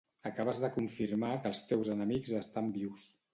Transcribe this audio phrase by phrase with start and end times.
[0.27, 3.07] Acabes de confirmar que els teus enemics estan vius.